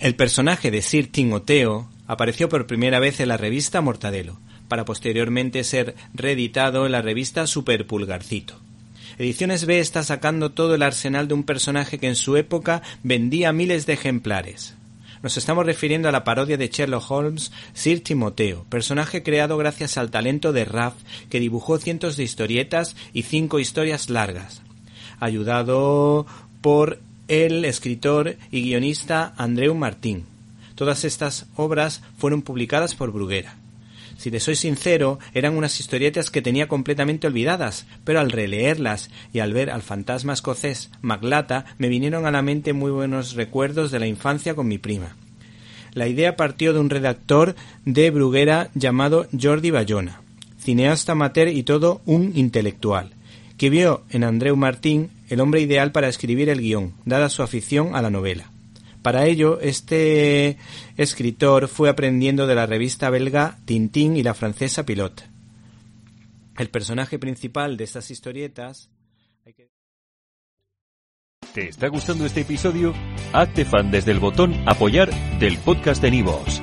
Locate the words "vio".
53.68-54.04